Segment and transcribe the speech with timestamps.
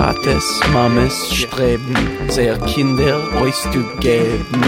[0.00, 1.94] Tates, Mames streben,
[2.30, 4.62] sehr Kinder euch zu geben,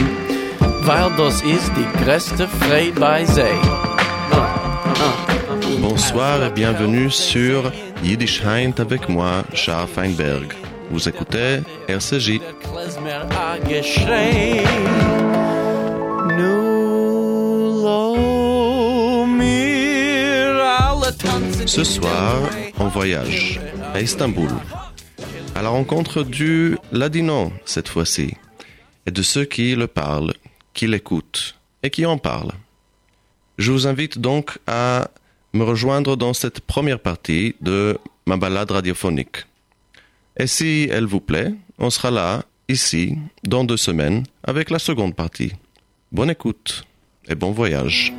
[0.82, 3.58] weil das ist die größte Freude bei sie.
[5.80, 7.72] Bonsoir et bienvenue sur
[8.02, 10.52] Yiddish Heint avec moi, Charles Feinberg.
[10.90, 12.38] Vous écoutez RCJ.
[21.64, 22.36] Ce soir,
[22.78, 23.58] en voyage
[23.94, 24.50] à Istanbul,
[25.62, 28.34] la rencontre du Ladino cette fois-ci,
[29.06, 30.34] et de ceux qui le parlent,
[30.74, 31.54] qui l'écoutent
[31.84, 32.52] et qui en parlent.
[33.58, 35.08] Je vous invite donc à
[35.52, 39.46] me rejoindre dans cette première partie de ma balade radiophonique.
[40.36, 45.14] Et si elle vous plaît, on sera là, ici, dans deux semaines, avec la seconde
[45.14, 45.52] partie.
[46.10, 46.84] Bonne écoute
[47.28, 48.12] et bon voyage.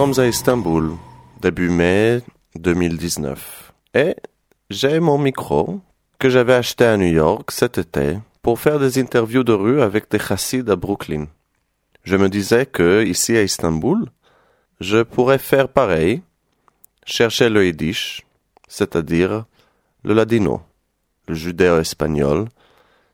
[0.00, 0.92] Sommes à Istanbul,
[1.42, 2.22] début mai
[2.54, 3.74] 2019.
[3.92, 4.16] Et
[4.70, 5.82] j'ai mon micro
[6.18, 10.10] que j'avais acheté à New York cet été pour faire des interviews de rue avec
[10.10, 11.26] des chassides à Brooklyn.
[12.02, 14.06] Je me disais que ici à Istanbul,
[14.80, 16.22] je pourrais faire pareil,
[17.04, 18.24] chercher le yiddish,
[18.68, 19.44] c'est-à-dire
[20.02, 20.62] le ladino,
[21.28, 22.48] le judéo-espagnol,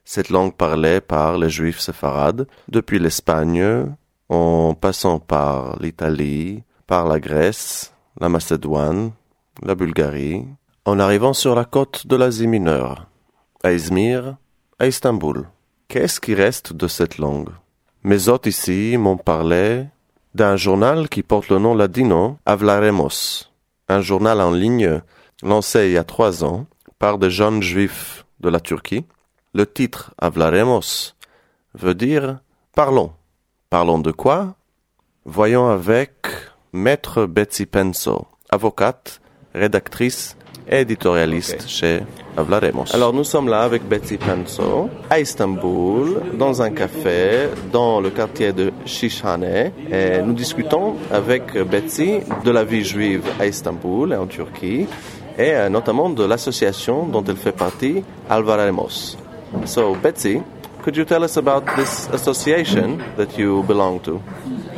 [0.05, 3.87] cette langue parlée par les juifs séfarades depuis l'Espagne
[4.29, 9.11] en passant par l'Italie, par la Grèce, la Macédoine,
[9.61, 10.45] la Bulgarie,
[10.85, 13.07] en arrivant sur la côte de l'Asie mineure,
[13.63, 14.37] à Izmir,
[14.79, 15.47] à Istanbul.
[15.89, 17.49] Qu'est-ce qui reste de cette langue?
[18.03, 19.85] Mes hôtes ici m'ont parlé
[20.33, 23.49] d'un journal qui porte le nom ladino Avlaremos,
[23.89, 25.01] un journal en ligne
[25.43, 26.67] lancé il y a trois ans
[26.99, 29.05] par des jeunes juifs de la Turquie.
[29.53, 31.13] Le titre Avlaremos
[31.73, 32.39] veut dire
[32.73, 33.11] Parlons.
[33.69, 34.55] Parlons de quoi?
[35.25, 36.11] Voyons avec
[36.77, 39.19] Maître Betsy Penso, avocate,
[39.55, 40.37] rédactrice
[40.69, 42.01] et éditorialiste chez
[42.37, 42.85] Avlaremos.
[42.93, 48.53] Alors nous sommes là avec Betsy Penso à Istanbul, dans un café dans le quartier
[48.53, 49.71] de Shishane.
[49.91, 54.85] Et nous discutons avec Betsy de la vie juive à Istanbul et en Turquie
[55.35, 59.17] et euh, notamment de l'association dont elle fait partie, Alvaremos.
[59.65, 60.41] So Betsy,
[60.83, 64.21] could you tell us about this association that you belong to?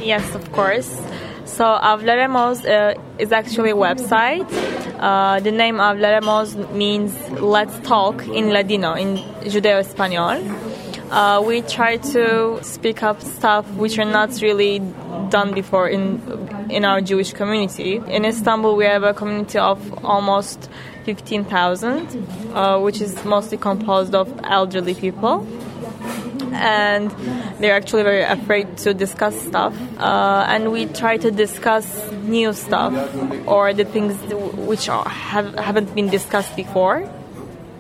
[0.02, 0.90] Yes, of course.
[1.50, 4.48] So Hablaremos uh, is actually a website.
[5.00, 10.40] Uh, the name Hablaremos means let's talk in Ladino, in Judeo-Espanol.
[11.12, 14.80] Uh, we try to speak up stuff which are not really
[15.30, 16.22] done before in
[16.70, 18.00] in our Jewish community.
[18.08, 20.70] In Istanbul, we have a community of almost
[21.06, 25.48] 15,000, uh, which is mostly composed of elderly people
[26.60, 27.10] and
[27.60, 29.76] they're actually very afraid to discuss stuff.
[29.98, 32.94] Uh, and we try to discuss new stuff
[33.48, 34.16] or the things
[34.68, 37.10] which are, have, haven't been discussed before.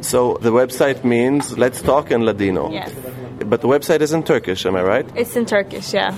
[0.02, 2.72] So the website means let's talk in Ladino.
[2.72, 2.94] Yes.
[3.46, 5.06] But the website is in Turkish, am I right?
[5.16, 6.16] It's in Turkish, yeah.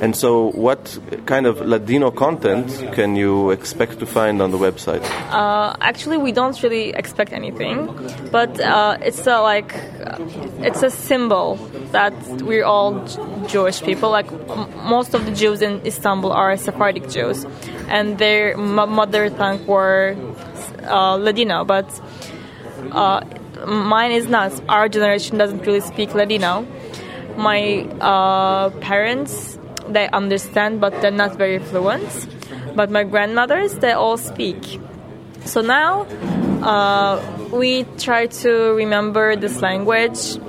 [0.00, 5.02] And so, what kind of Ladino content can you expect to find on the website?
[5.30, 7.86] Uh, actually, we don't really expect anything,
[8.30, 10.18] but uh, it's a, like uh,
[10.58, 11.56] it's a symbol
[11.92, 12.12] that
[12.42, 13.06] we're all
[13.46, 14.10] Jewish people.
[14.10, 14.30] Like
[14.84, 17.46] most of the Jews in Istanbul are Sephardic Jews,
[17.88, 20.14] and their mother tongue were
[20.84, 21.88] uh, Ladino, but
[22.92, 23.24] uh,
[23.66, 24.52] mine is not.
[24.68, 26.66] Our generation doesn't really speak Ladino.
[27.36, 29.55] My uh, parents
[29.88, 32.28] they understand, but they're not very fluent.
[32.74, 34.80] But my grandmothers, they all speak.
[35.44, 36.06] So now
[36.56, 37.20] Uh,
[37.52, 40.40] we try to remember this language,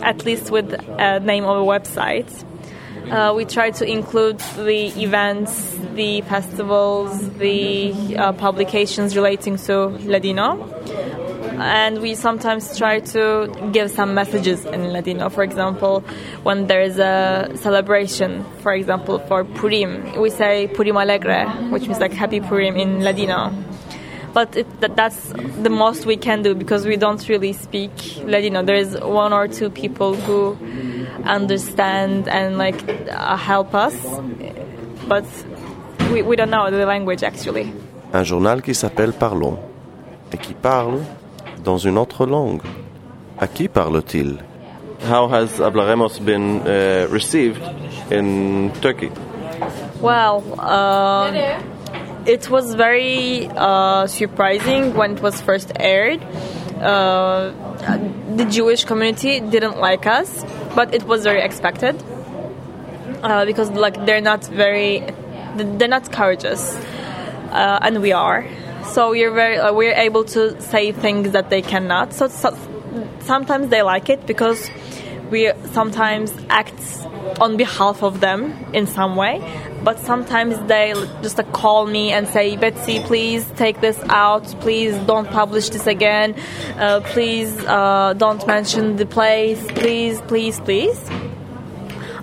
[0.00, 2.30] at least with a name of a website.
[3.10, 10.56] Uh, we try to include the events, the festivals, the uh, publications relating to Ladino.
[11.58, 15.28] And we sometimes try to give some messages in Ladino.
[15.28, 16.00] For example,
[16.42, 22.00] when there is a celebration, for example, for Purim, we say Purim Alegre, which means
[22.00, 23.52] like Happy Purim in Ladino
[24.36, 25.32] but it, that, that's
[25.62, 27.90] the most we can do because we don't really speak
[28.22, 28.62] Ladino.
[28.62, 30.58] There's one or two people who
[31.24, 32.76] understand and like
[33.08, 33.96] uh, help us,
[35.08, 35.24] but
[36.12, 37.72] we, we don't know the language actually.
[38.12, 39.58] Un journal qui s'appelle Parlons
[40.30, 41.00] et qui parle
[41.66, 42.62] dans une autre langue.
[43.38, 44.38] À qui parle-t-il
[45.10, 47.60] How has Hablaremos been uh, received
[48.10, 49.10] in Turkey?
[50.00, 51.60] Well, uh,
[52.24, 56.22] it was very uh, surprising when it was first aired.
[56.80, 57.52] Uh,
[58.36, 62.02] the Jewish community didn't like us, but it was very expected
[63.22, 65.04] uh, because like they're not very,
[65.56, 66.74] they're not courageous,
[67.50, 68.46] uh, and we are.
[68.92, 72.12] So we're very, uh, we're able to say things that they cannot.
[72.12, 72.56] So, so
[73.20, 74.70] sometimes they like it because
[75.30, 76.80] we sometimes act
[77.40, 79.42] on behalf of them in some way
[79.86, 80.92] but sometimes they
[81.22, 84.44] just uh, call me and say betsy please take this out.
[84.60, 86.34] Please don't publish this again.
[86.76, 89.64] Uh, please uh, don't mention the place.
[89.68, 91.00] Please please please.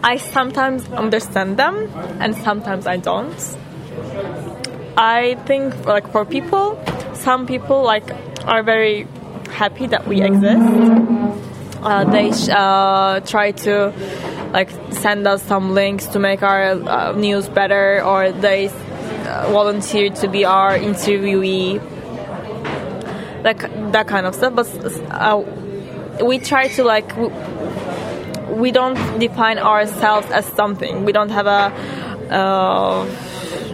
[0.04, 1.90] I sometimes understand them
[2.20, 3.40] and sometimes i don't
[4.98, 6.80] i think like for people
[7.14, 8.12] some people like
[8.46, 9.08] are very
[9.50, 11.14] happy that we exist
[11.84, 13.94] uh, they uh, try to
[14.54, 20.10] like send us some links to make our uh, news better, or they uh, volunteer
[20.10, 21.82] to be our interviewee.
[23.44, 23.60] That
[23.92, 24.56] that kind of stuff.
[24.56, 24.68] But
[25.12, 25.44] uh,
[26.24, 27.28] we try to like we,
[28.56, 31.04] we, don't define ourselves as something.
[31.04, 31.74] We don't have a
[32.34, 33.06] uh,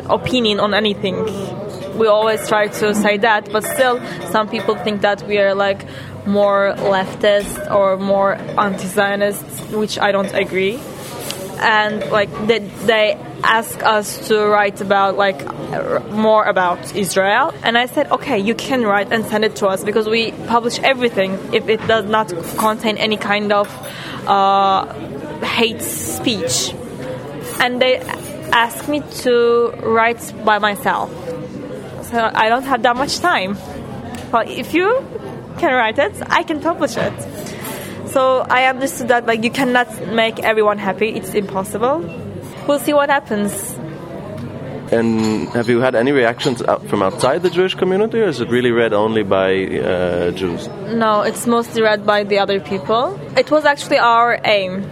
[0.10, 1.16] opinion on anything.
[1.98, 4.00] We always try to say that, but still,
[4.32, 5.86] some people think that we are like
[6.26, 10.80] more leftist or more anti-Zionist, which I don't agree.
[11.60, 15.44] And like they, they ask us to write about like
[16.10, 19.84] more about Israel, and I said, okay, you can write and send it to us
[19.84, 23.68] because we publish everything if it does not contain any kind of
[24.26, 24.86] uh,
[25.44, 26.74] hate speech.
[27.60, 28.00] And they
[28.52, 31.10] asked me to write by myself,
[32.04, 33.58] so I don't have that much time.
[34.32, 35.04] But if you
[35.58, 37.14] can write it, I can publish it.
[38.08, 41.10] So I understood that like you cannot make everyone happy.
[41.10, 42.00] It's impossible.
[42.68, 43.54] We'll see what happens.
[44.92, 48.50] And have you had any reactions out from outside the Jewish community, or is it
[48.50, 50.68] really read only by uh, Jews?
[50.88, 53.20] No, it's mostly read by the other people.
[53.38, 54.84] It was actually our aim.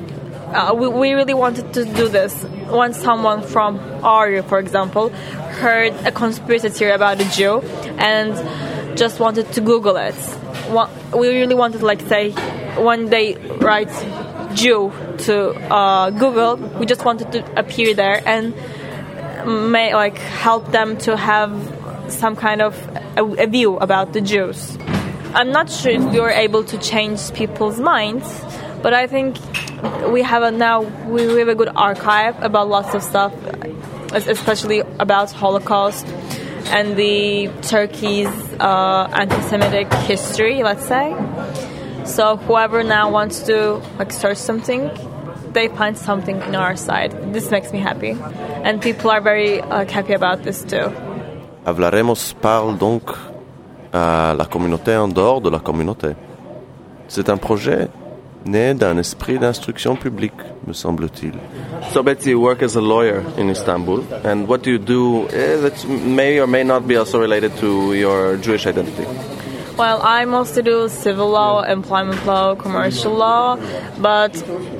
[0.53, 2.45] Uh, we, we really wanted to do this.
[2.69, 7.61] When someone from Arya, for example, heard a conspiracy theory about a Jew
[7.97, 10.15] and just wanted to Google it,
[11.15, 12.31] we really wanted like say
[12.77, 13.91] when they write
[14.53, 18.53] Jew to uh, Google, we just wanted to appear there and
[19.71, 21.51] may like help them to have
[22.09, 22.75] some kind of
[23.17, 24.77] a, a view about the Jews.
[25.33, 28.25] I'm not sure if we were able to change people's minds,
[28.81, 29.37] but I think
[30.11, 33.33] we have a now we have a good archive about lots of stuff,
[34.13, 36.05] especially about Holocaust
[36.71, 38.27] and the Turkey's
[38.59, 41.15] uh, anti-Semitic history, let's say.
[42.05, 44.89] So whoever now wants to like search something,
[45.53, 47.11] they find something in our site.
[47.33, 48.15] This makes me happy,
[48.63, 50.91] and people are very uh, happy about this too.
[51.65, 53.11] Hablaremos parle donc
[53.93, 56.15] à la communauté en dehors de la communauté.
[57.09, 57.89] C'est un projet
[58.47, 60.33] né d'un esprit d'instruction publique,
[60.65, 61.33] me semble-t-il.
[61.91, 65.57] So, Betsy, you work as a lawyer in Istanbul, and what do you do eh,
[65.57, 69.05] that may or may not be also related to your Jewish identity?
[69.77, 73.59] Well, I mostly do civil law, employment law, commercial law,
[73.99, 74.33] but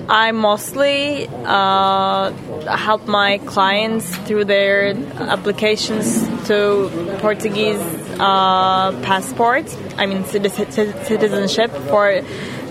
[0.10, 2.32] I mostly uh,
[2.66, 7.80] help my clients through their applications to Portuguese
[8.20, 9.66] uh, passport,
[9.98, 12.22] I mean citizenship for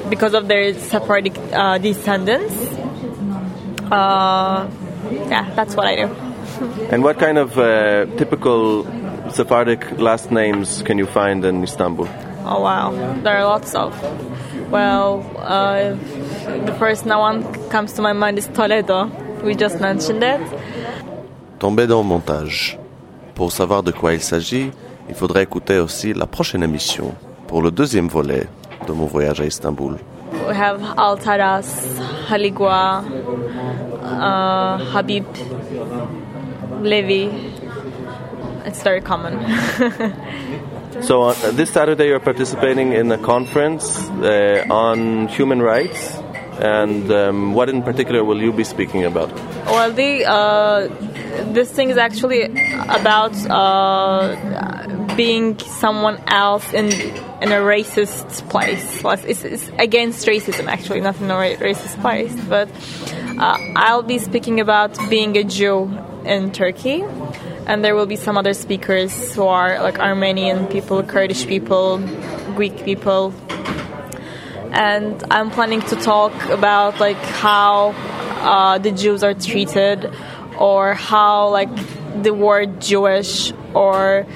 [0.09, 2.55] because of their Sephardic uh, descendants.
[3.91, 4.69] Uh,
[5.29, 6.07] yeah, that's what I do.
[6.91, 8.85] and what kind of uh, typical
[9.31, 12.09] Sephardic last names can you find in Istanbul?
[12.45, 13.93] Oh wow, there are lots of.
[14.71, 15.95] Well, uh,
[16.65, 19.11] the first one comes to my mind is Toledo.
[19.43, 20.41] We just mentioned it.
[21.59, 22.79] Tombé dans le montage.
[23.35, 24.73] Pour savoir de quoi il s'agit,
[25.09, 27.15] Il faudrait écouter aussi la prochaine émission
[27.47, 28.49] pour le deuxième volet
[28.87, 29.99] de mon voyage à Istanbul.
[30.49, 31.67] We have Altaras,
[32.29, 33.05] Haligua,
[34.03, 35.27] uh, Habib,
[36.83, 37.31] Levi.
[38.65, 39.39] It's very common.
[41.03, 46.19] So uh, this Saturday you're participating in a conference uh, on human rights,
[46.61, 49.33] and um, what in particular will you be speaking about?
[49.67, 50.89] well, the uh,
[51.53, 52.43] this thing is actually
[52.89, 56.87] about uh, being someone else in
[57.43, 59.03] in a racist place.
[59.05, 62.35] It's, it's against racism, actually, not in a ra- racist place.
[62.49, 62.69] But
[63.39, 65.91] uh, I'll be speaking about being a Jew
[66.25, 67.05] in Turkey.
[67.67, 71.99] And there will be some other speakers who are like Armenian people, Kurdish people,
[72.55, 73.35] Greek people,
[74.77, 77.95] and I'm planning to talk about like how
[78.43, 80.13] uh, the Jews are treated,
[80.59, 81.71] or how like
[82.23, 84.27] the word Jewish or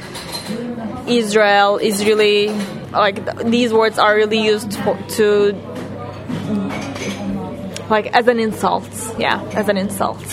[1.06, 2.49] Israel is really
[2.90, 5.52] like th- these words are really used for, to
[7.90, 8.88] like as an insult.
[9.18, 10.25] Yeah, as an insult.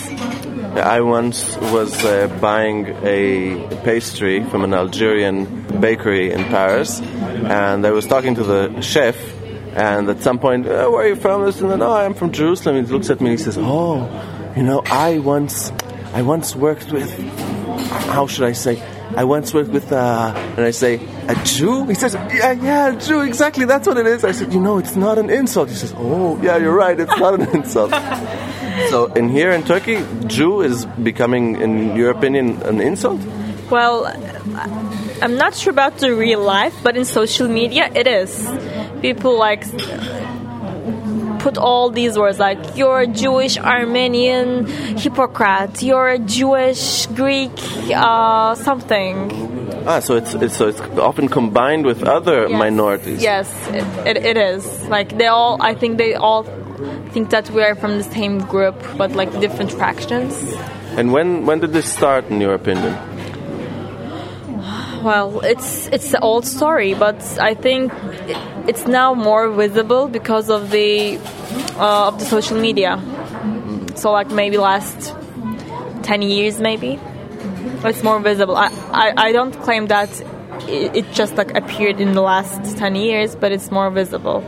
[0.74, 5.44] I once was uh, buying a pastry from an Algerian
[5.80, 9.16] bakery in Paris, and I was talking to the chef.
[9.78, 11.44] And at some point, "Uh, where are you from?
[11.44, 12.84] And then, oh, I'm from Jerusalem.
[12.84, 14.10] He looks at me and he says, "Oh,
[14.56, 15.70] you know, I once,
[16.14, 17.08] I once worked with,
[18.10, 18.82] how should I say?
[19.16, 21.86] I once worked with, uh, and I say, a Jew?
[21.86, 24.24] He says, yeah, yeah, a Jew, exactly, that's what it is.
[24.24, 25.68] I said, you know, it's not an insult.
[25.70, 27.90] He says, oh, yeah, you're right, it's not an insult.
[28.90, 33.20] So, in here in Turkey, Jew is becoming, in your opinion, an insult?
[33.70, 34.06] Well,
[35.22, 38.46] I'm not sure about the real life, but in social media, it is.
[39.00, 39.64] People like
[41.40, 47.52] put all these words like you're a Jewish Armenian hypocrite, you're a Jewish Greek
[47.94, 49.46] uh, something.
[49.86, 52.58] Ah, so it's, it's so it's often combined with other Yes.
[52.58, 53.22] minorities.
[53.22, 54.64] Yes, it, it, it is.
[54.88, 56.42] Like they all, I think they all
[57.12, 60.34] think that we are from the same group, but like different fractions.
[60.96, 62.92] And when when did this start, in your opinion?
[65.04, 67.92] Well, it's it's an old story, but I think
[68.26, 68.36] it,
[68.68, 71.18] it's now more visible because of the
[71.78, 72.92] uh, of the social media.
[73.96, 75.14] So like maybe last
[76.02, 77.00] ten years, maybe
[77.84, 78.56] it's more visible.
[78.56, 80.10] I I, I don't claim that
[80.68, 84.40] it, it just like appeared in the last ten years, but it's more visible.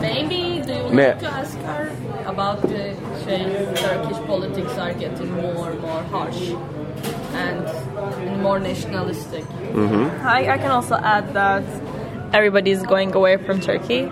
[0.00, 1.84] Maybe do you May- want to ask her
[2.26, 6.42] about the change Turkish politics are getting more and more harsh
[7.44, 9.44] and more nationalistic?
[10.22, 11.64] I, I can also add that
[12.32, 14.06] everybody is going away from Turkey.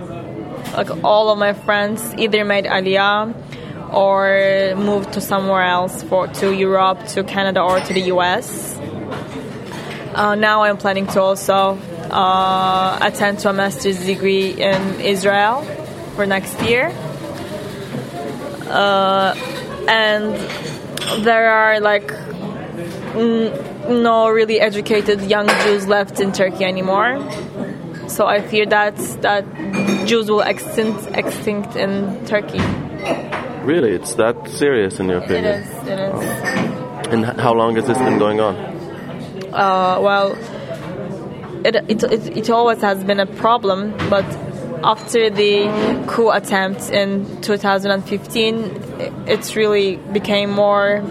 [0.75, 3.35] Like all of my friends either made Aliyah
[3.93, 8.77] or moved to somewhere else for to Europe, to Canada, or to the US.
[10.15, 11.79] Uh, now I'm planning to also
[12.11, 15.63] uh, attend to a master's degree in Israel
[16.15, 16.93] for next year.
[18.69, 19.35] Uh,
[19.89, 20.35] and
[21.25, 22.11] there are like
[23.15, 27.19] n- no really educated young Jews left in Turkey anymore.
[28.09, 29.45] So I fear that that
[30.07, 32.61] Jews will extinct extinct in Turkey.
[33.65, 35.63] Really, it's that serious, in your opinion?
[35.63, 35.69] is.
[35.89, 37.13] It is.
[37.13, 38.55] And how long has this been going on?
[39.53, 40.33] Uh, well,
[41.65, 44.25] it, it, it, it always has been a problem, but
[44.85, 45.67] after the
[46.07, 48.55] coup attempt in 2015,
[49.01, 51.03] it- it's really became more.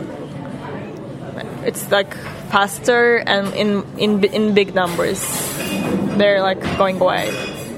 [1.65, 2.13] It's like
[2.51, 5.19] faster and in in in big numbers.
[6.17, 7.29] They're like going away.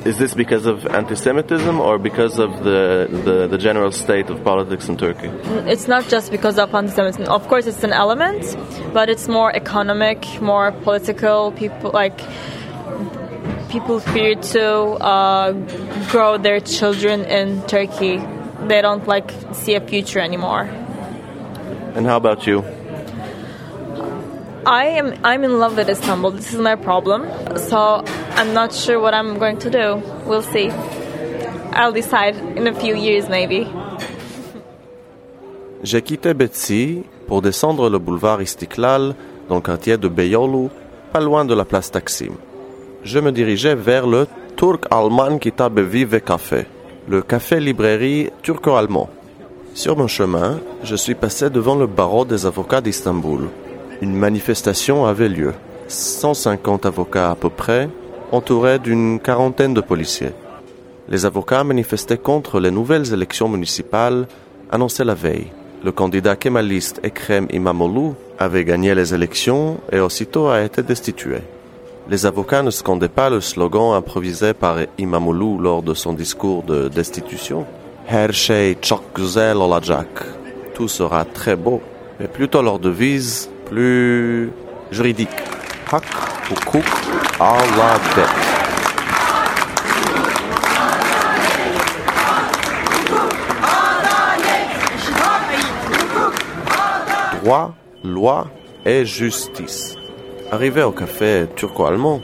[0.06, 4.88] Is this because of anti-Semitism or because of the, the, the general state of politics
[4.88, 5.28] in Turkey?
[5.68, 7.26] It's not just because of anti-Semitism.
[7.28, 8.56] Of course, it's an element,
[8.94, 11.52] but it's more economic, more political.
[11.52, 12.22] People like
[13.70, 15.52] people fear to uh,
[16.10, 18.22] grow their children in Turkey.
[18.68, 20.70] They don't like see a future anymore.
[21.96, 22.64] And how about you?
[24.66, 26.32] I am I'm in love with Istanbul.
[26.32, 27.26] This is my problem.
[27.58, 28.04] So
[28.36, 30.02] I'm not sure what I'm going to do.
[30.26, 30.70] We'll see.
[31.74, 33.68] I'll decide in a few years maybe.
[35.84, 39.14] J'ai quitté Betsy pour descendre le boulevard Istiklal
[39.48, 40.70] dans le quartier de Beyoğlu,
[41.14, 42.36] pas loin de la place Taksim.
[43.04, 46.66] Je me dirigeais vers le Turk Alman Kitab Vive Café,
[47.08, 49.10] le café-librairie turco-allemand.
[49.76, 53.50] Sur mon chemin, je suis passé devant le barreau des avocats d'Istanbul.
[54.02, 55.54] Une manifestation avait lieu.
[55.88, 57.90] 150 avocats à peu près,
[58.32, 60.34] entourés d'une quarantaine de policiers.
[61.10, 64.28] Les avocats manifestaient contre les nouvelles élections municipales
[64.72, 65.48] annoncées la veille.
[65.84, 71.38] Le candidat kémaliste Ekrem Imamoglu avait gagné les élections et aussitôt a été destitué.
[72.10, 76.88] Les avocats ne scandaient pas le slogan improvisé par Imamoglu lors de son discours de
[76.90, 77.66] destitution.
[78.06, 80.08] Her şey çok güzel olacak.
[80.76, 81.82] Tout sera très beau.
[82.20, 84.52] Mais plutôt leur devise plus
[84.92, 85.30] juridique.
[85.92, 86.04] Hak,
[86.50, 86.86] hukuk,
[87.40, 88.58] adalet.
[97.44, 98.48] droit, loi
[98.86, 99.96] et justice.
[100.52, 102.20] Arrivé au café turco-allemand,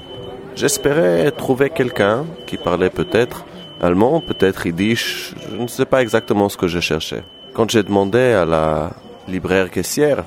[0.53, 3.45] j'espérais trouver quelqu'un qui parlait peut-être
[3.81, 7.23] allemand, peut-être yiddish, je ne sais pas exactement ce que je cherchais.
[7.53, 8.91] Quand j'ai demandé à la
[9.29, 10.25] libraire caissière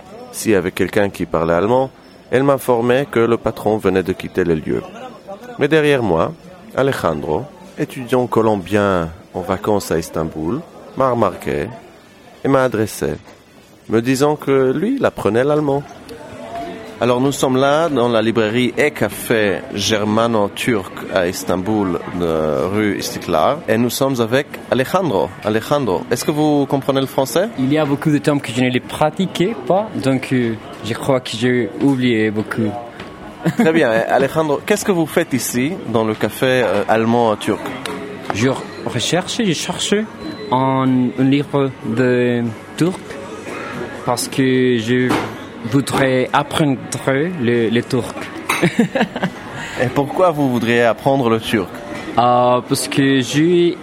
[0.55, 1.91] avait quelqu'un qui parlait allemand,
[2.31, 4.83] elle m'informait que le patron venait de quitter le lieu.
[5.59, 6.33] Mais derrière moi,
[6.77, 7.45] Alejandro,
[7.79, 10.61] étudiant colombien en vacances à Istanbul,
[10.97, 11.69] m'a remarqué
[12.45, 13.15] et m'a adressé
[13.89, 15.83] me disant que lui, il apprenait l'allemand.
[16.99, 23.59] Alors nous sommes là dans la librairie et café germano-turc à Istanbul, de rue Istiklal,
[23.69, 25.29] et nous sommes avec Alejandro.
[25.45, 27.51] Alejandro, est-ce que vous comprenez le français?
[27.59, 30.55] Il y a beaucoup de temps que je ne les pratiquais pas, donc euh,
[30.87, 32.73] je crois que j'ai oublié beaucoup.
[33.59, 33.91] Très bien.
[33.91, 37.61] Alejandro, qu'est-ce que vous faites ici dans le café euh, allemand-turc
[38.33, 38.49] Je
[38.87, 39.95] recherche, je cherche
[40.51, 40.87] un
[41.19, 42.43] livre de
[42.79, 42.99] turc
[44.07, 45.11] parce que je
[45.67, 46.79] voudrais apprendre
[47.41, 48.17] le, le turc.
[49.83, 51.69] Et pourquoi vous voudriez apprendre le turc?
[52.19, 53.77] Euh, parce que j'ai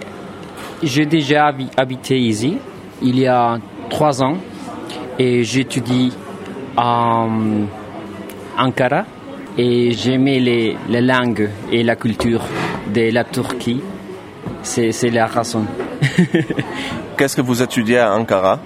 [0.82, 2.58] j'ai déjà habi- habité ici
[3.00, 4.36] il y a trois ans
[5.18, 6.12] et j'étudie
[6.76, 7.26] à
[8.58, 9.04] Ankara
[9.56, 12.42] et j'aimais les, les langues et la culture
[12.92, 13.80] de la Turquie.
[14.62, 15.64] C'est c'est la raison.
[17.16, 18.58] Qu'est-ce que vous étudiez à Ankara?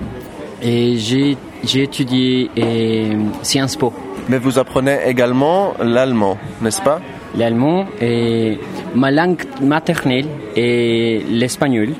[0.62, 3.92] Et j'ai j'ai étudié euh, Sciences Po,
[4.28, 7.00] Mais vous apprenez également l'allemand, n'est-ce pas?
[7.36, 8.58] L'allemand et
[8.94, 11.90] ma langue maternelle est l'espagnol.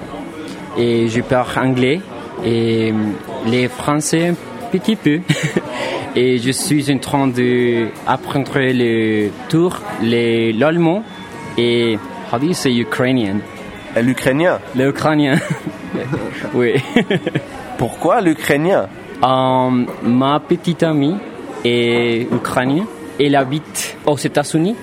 [0.78, 2.00] Et je parle anglais
[2.44, 2.92] et
[3.46, 4.34] les français un
[4.70, 5.20] petit peu.
[6.16, 11.04] Et je suis en train de apprendre le tour le- l'allemand
[11.56, 11.96] et
[12.32, 13.36] how do you say Ukrainian?
[13.96, 14.58] Et l'ukrainien?
[14.74, 15.36] L'ukrainien.
[16.54, 16.72] Oui.
[17.78, 18.88] Pourquoi l'ukrainien?
[19.22, 21.16] Euh, ma petite amie
[21.64, 22.86] est ukrainienne.
[23.18, 24.76] Elle habite aux États-Unis,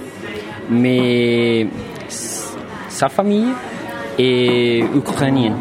[0.69, 1.67] mais
[2.09, 3.47] sa famille
[4.19, 5.55] est ukrainienne.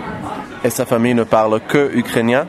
[0.64, 2.46] Et sa famille ne parle que ukrainien?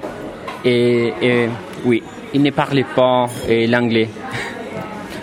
[0.63, 1.49] Et, et
[1.83, 2.01] oui,
[2.33, 4.09] il ne parlait pas euh, l'anglais.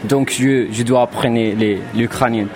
[0.04, 1.40] Donc je, je dois apprendre
[1.94, 2.46] l'ukrainien.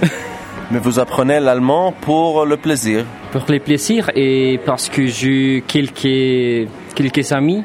[0.70, 3.04] Mais vous apprenez l'allemand pour le plaisir?
[3.30, 7.62] Pour les plaisirs et parce que j'ai quelques, quelques amis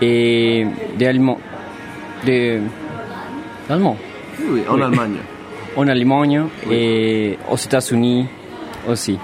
[0.00, 1.38] et des Allemands.
[2.24, 2.60] Des
[3.68, 3.96] Allemands.
[4.48, 5.16] Oui, en Allemagne.
[5.76, 8.26] en Allemagne et aux États-Unis
[8.88, 9.18] aussi.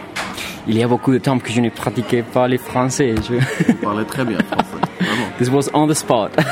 [0.68, 3.14] Il y a beaucoup de temps que je ne pratiquais pas le français.
[3.28, 3.34] Je...
[3.66, 4.76] Vous parlez très bien français.
[5.00, 5.28] Vraiment.
[5.38, 6.32] This was on the spot.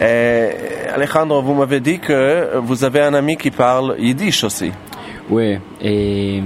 [0.00, 0.50] Et
[0.92, 4.70] Alejandro, vous m'avez dit que vous avez un ami qui parle yiddish aussi.
[5.30, 6.42] oui, et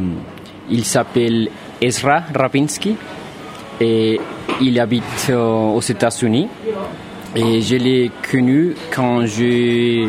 [0.71, 1.49] il s'appelle
[1.81, 2.97] Ezra Rabinski
[3.81, 4.21] et
[4.61, 6.49] il habite euh, aux États-Unis.
[7.35, 10.09] Et je l'ai connu quand j'ai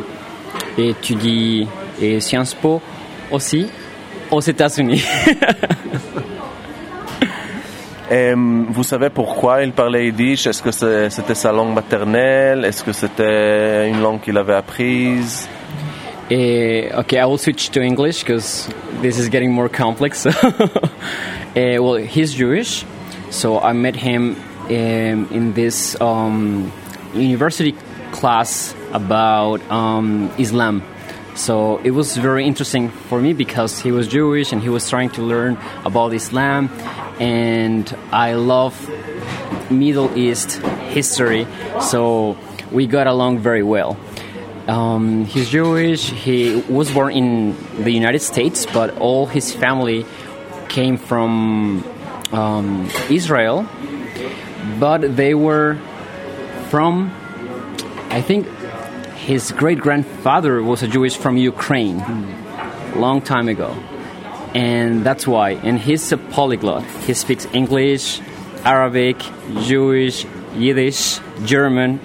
[0.77, 1.67] étudié
[2.01, 2.81] et Sciences Po
[3.31, 3.67] aussi
[4.31, 5.03] aux États-Unis.
[8.11, 10.47] Et vous savez pourquoi il parlait yiddish?
[10.47, 12.65] Est-ce que c'était sa langue maternelle?
[12.65, 15.47] Est-ce que c'était une langue qu'il avait apprise?
[16.31, 18.69] Uh, okay, I will switch to English because
[19.01, 20.25] this is getting more complex.
[20.27, 20.31] uh,
[21.55, 22.85] well, he's Jewish,
[23.29, 26.71] so I met him um, in this um,
[27.13, 27.75] university
[28.11, 30.83] class about um, Islam.
[31.35, 35.09] So it was very interesting for me because he was Jewish and he was trying
[35.11, 36.69] to learn about Islam,
[37.19, 38.75] and I love
[39.71, 40.57] Middle East
[40.91, 41.47] history,
[41.81, 42.37] so
[42.71, 43.97] we got along very well.
[44.67, 46.09] Um, he's Jewish.
[46.09, 50.05] He was born in the United States, but all his family
[50.67, 51.83] came from
[52.31, 53.67] um, Israel.
[54.79, 55.77] But they were
[56.69, 57.11] from,
[58.09, 58.47] I think,
[59.15, 61.99] his great grandfather was a Jewish from Ukraine,
[62.95, 63.71] long time ago,
[64.53, 65.51] and that's why.
[65.51, 66.83] And he's a polyglot.
[67.05, 68.21] He speaks English,
[68.63, 69.17] Arabic,
[69.63, 71.99] Jewish, Yiddish, German,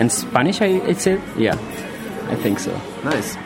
[0.00, 1.22] and Spanish, I, I said?
[1.38, 1.54] Yeah,
[2.28, 2.78] I think so.
[3.04, 3.36] Nice.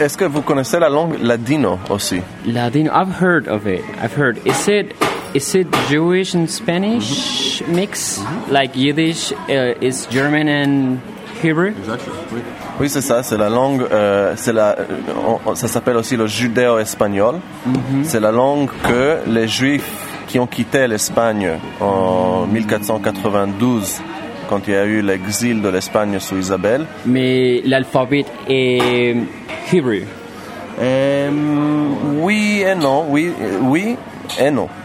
[0.00, 2.20] Est-ce que vous connaissez la langue ladino aussi?
[2.46, 3.82] Ladino, I've heard of it.
[4.02, 4.38] I've heard.
[4.46, 4.94] Is it
[5.34, 8.20] is it Jewish and Spanish mix?
[8.50, 10.98] Like Yiddish uh, is German and
[11.42, 11.72] Hebrew?
[12.78, 13.22] Oui, c'est ça.
[13.22, 13.82] C'est la langue.
[13.90, 14.76] euh, c'est la.
[15.46, 17.36] on- ça s'appelle aussi le judéo-espagnol.
[18.04, 24.00] C'est la langue que les Juifs qui ont quitté l'Espagne en 1492,
[24.50, 26.84] quand il y a eu l'exil de l'Espagne sous Isabelle.
[27.06, 29.14] Mais l'alphabet est
[29.72, 30.02] Hebrew.
[30.80, 31.30] Euh,
[32.20, 33.06] oui et non.
[33.08, 33.96] Oui, euh, oui
[34.40, 34.68] et non.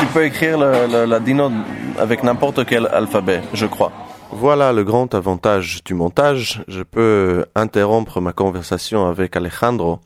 [0.00, 1.52] tu peux écrire le, le ladino
[1.98, 3.92] avec n'importe quel alphabet, je crois.
[4.32, 6.62] Voilà le grand avantage du montage.
[6.66, 10.00] Je peux interrompre ma conversation avec Alejandro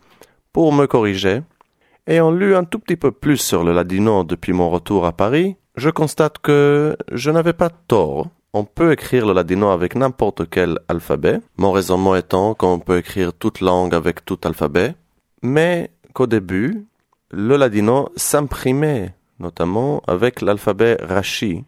[0.53, 1.42] pour me corriger.
[2.09, 5.57] Ayant lu un tout petit peu plus sur le ladino depuis mon retour à Paris,
[5.76, 8.26] je constate que je n'avais pas tort.
[8.52, 11.40] On peut écrire le ladino avec n'importe quel alphabet.
[11.56, 14.94] Mon raisonnement étant qu'on peut écrire toute langue avec tout alphabet.
[15.42, 16.84] Mais qu'au début,
[17.30, 21.64] le ladino s'imprimait, notamment avec l'alphabet Rashi,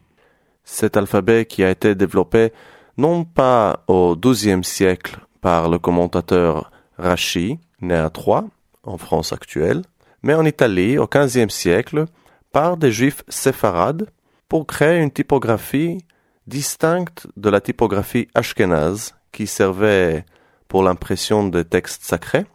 [0.65, 2.51] cet alphabet qui a été développé
[2.97, 8.45] non pas au XIIe siècle par le commentateur Rashi, né à Troyes,
[8.83, 9.83] en France actuelle,
[10.21, 12.05] mais en Italie au XVe siècle
[12.51, 14.09] par des juifs séfarades
[14.49, 15.99] pour créer une typographie
[16.47, 20.25] distincte de la typographie ashkénaze qui servait
[20.67, 22.45] pour l'impression des textes sacrés.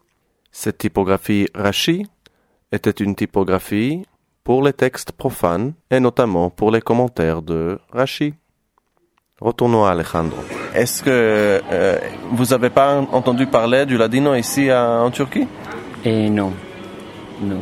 [0.52, 2.06] Cette typographie Rashi
[2.72, 4.04] était une typographie
[4.44, 8.34] pour les textes profanes et notamment pour les commentaires de Rashi.
[9.40, 10.38] Retournons à Alejandro.
[10.74, 11.98] Est-ce que euh,
[12.32, 15.46] vous n'avez pas entendu parler du ladino ici à- en Turquie?
[16.04, 16.52] Et non.
[17.40, 17.60] Non.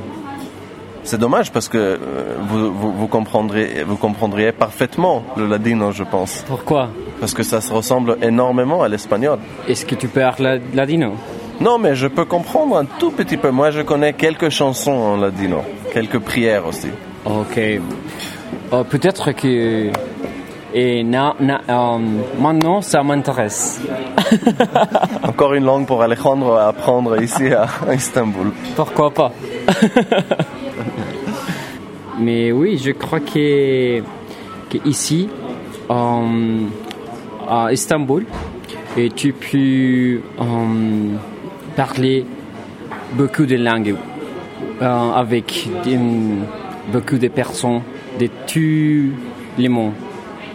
[1.08, 1.96] C'est dommage parce que euh,
[2.48, 6.42] vous, vous, vous comprendriez, vous comprendriez parfaitement le ladino, je pense.
[6.48, 6.88] Pourquoi?
[7.20, 9.38] Parce que ça se ressemble énormément à l'espagnol.
[9.68, 11.12] Est-ce que tu parles la- ladino?
[11.60, 13.50] Non, mais je peux comprendre un tout petit peu.
[13.50, 16.90] Moi, je connais quelques chansons en ladino, quelques prières aussi.
[17.24, 17.56] Ok.
[17.56, 19.90] Euh, Peut-être que.
[20.74, 21.98] Et na, na, euh,
[22.38, 23.80] maintenant, ça m'intéresse.
[25.22, 28.50] Encore une langue pour Alejandro à apprendre ici à Istanbul.
[28.74, 29.30] Pourquoi pas?
[32.18, 34.00] Mais oui, je crois que,
[34.70, 35.28] que ici,
[35.90, 36.66] euh,
[37.48, 38.24] à Istanbul,
[39.14, 41.16] tu peux euh,
[41.76, 42.24] parler
[43.12, 43.94] beaucoup de langues
[44.80, 45.68] euh, avec
[46.92, 47.82] beaucoup de personnes
[48.18, 49.12] de tous
[49.58, 49.92] les mondes.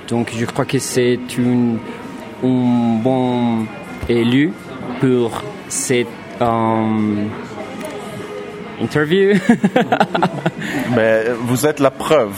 [0.10, 1.20] Donc je crois que c'est
[2.44, 3.68] un bon
[4.10, 4.52] élu
[5.00, 6.08] pour cette
[8.82, 9.36] interview.
[10.96, 12.34] Mais vous êtes la preuve.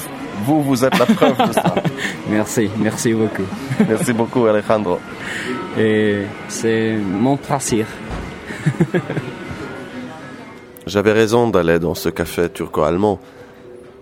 [0.45, 1.75] Vous, vous êtes la preuve de ça.
[2.29, 3.47] merci, merci beaucoup.
[3.87, 4.99] Merci beaucoup, Alejandro.
[5.77, 7.85] Et c'est mon plaisir.
[10.85, 13.19] J'avais raison d'aller dans ce café turco-allemand.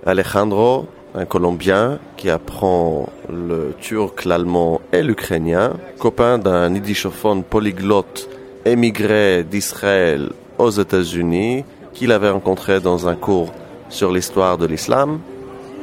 [0.05, 8.27] Alejandro, un Colombien qui apprend le turc, l'allemand et l'ukrainien, copain d'un yiddishophone polyglotte
[8.65, 13.51] émigré d'Israël aux États-Unis, qu'il avait rencontré dans un cours
[13.89, 15.19] sur l'histoire de l'islam,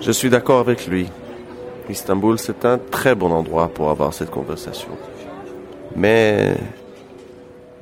[0.01, 1.09] je suis d'accord avec lui.
[1.91, 4.91] Istanbul, c'est un très bon endroit pour avoir cette conversation.
[5.97, 6.55] Mais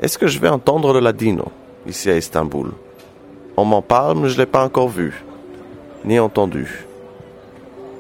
[0.01, 1.47] est-ce que je vais entendre le ladino
[1.87, 2.71] ici à Istanbul?
[3.57, 5.25] On m'en parle, mais je ne l'ai pas encore vu,
[6.05, 6.87] ni entendu.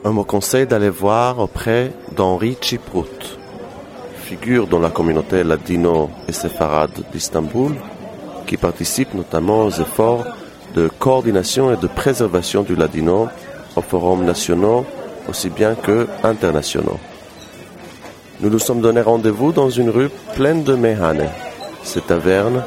[0.04, 3.38] On me conseille d'aller voir auprès d'Henri Chiprout,
[4.16, 7.72] figure dans la communauté ladino et séfarade d'Istanbul,
[8.46, 10.24] qui participe notamment aux efforts
[10.74, 13.28] de coordination et de préservation du ladino
[13.74, 14.86] aux forums nationaux
[15.28, 16.98] aussi bien que internationaux.
[18.40, 21.28] Nous nous sommes donné rendez-vous dans une rue pleine de méhanes,
[21.82, 22.62] cette taverne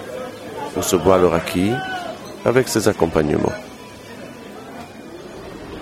[0.76, 1.72] où se boit le raki
[2.46, 3.54] avec ses accompagnements.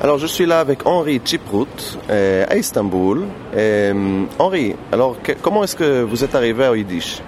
[0.01, 3.23] Alors je suis là avec Henri Chiprout euh, à Istanbul.
[3.55, 7.21] Euh, Henri, alors comment est-ce que vous êtes arrivé au Yiddish?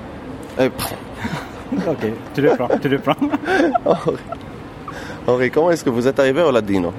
[0.59, 0.69] Euh,
[1.87, 3.15] Ok, tu le prends, tu le prends.
[5.27, 6.91] Henri, comment est-ce que vous êtes arrivé au ladino?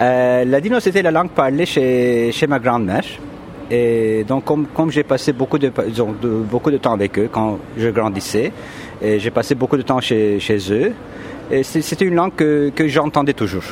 [0.00, 3.04] Euh, Ladino, c'était la langue parlée chez, chez ma grand-mère.
[3.70, 5.70] Et donc, comme, comme j'ai passé beaucoup de,
[6.50, 8.50] beaucoup de temps avec eux quand je grandissais,
[9.00, 10.92] et j'ai passé beaucoup de temps chez, chez eux,
[11.50, 13.62] et c'était une langue que, que j'entendais toujours.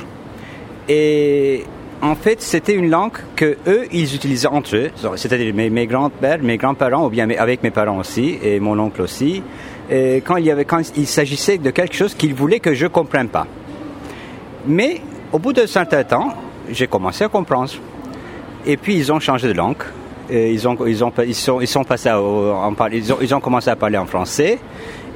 [0.89, 1.65] Et
[2.01, 4.91] en fait, c'était une langue que eux, ils utilisaient entre eux.
[5.17, 9.03] C'est-à-dire mes, mes grands-pères, mes grands-parents, ou bien avec mes parents aussi, et mon oncle
[9.03, 9.43] aussi.
[9.91, 13.47] Et quand il s'agissait de quelque chose qu'ils voulaient que je comprenne pas.
[14.67, 15.01] Mais
[15.33, 16.35] au bout d'un certain temps,
[16.71, 17.71] j'ai commencé à comprendre.
[18.67, 19.83] Et puis ils ont changé de langue.
[20.31, 20.77] Ils, ont,
[23.41, 24.59] commencé à parler en français.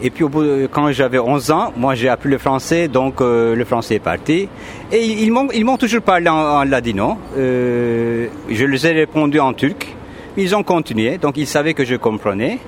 [0.03, 3.21] Et puis au bout de, quand j'avais 11 ans, moi j'ai appris le français, donc
[3.21, 4.49] euh, le français est parti.
[4.91, 7.19] Et ils m'ont toujours parlé en, en ladino.
[7.37, 9.95] Euh, je les ai répondu en turc.
[10.39, 12.59] Ils ont continué, donc ils savaient que je comprenais.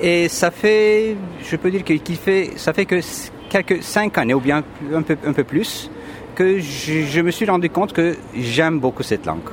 [0.00, 3.00] Et ça fait, je peux dire qu'il fait, ça fait que
[3.48, 4.62] quelques cinq années ou bien
[4.94, 5.90] un peu, un peu plus
[6.34, 9.48] que je, je me suis rendu compte que j'aime beaucoup cette langue.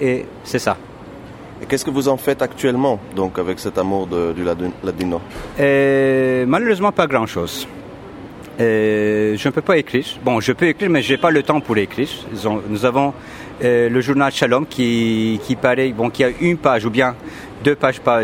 [0.00, 0.76] Et c'est ça.
[1.62, 4.42] Et qu'est-ce que vous en faites actuellement, donc, avec cet amour de, du
[4.82, 5.20] ladino?
[5.60, 7.68] Euh, Malheureusement, pas grand-chose.
[8.60, 10.04] Euh, je ne peux pas écrire.
[10.24, 12.08] Bon, je peux écrire, mais je n'ai pas le temps pour écrire.
[12.68, 13.14] Nous avons
[13.62, 17.14] euh, le journal Shalom qui, qui paraît, bon, qui a une page ou bien
[17.62, 18.20] deux pages par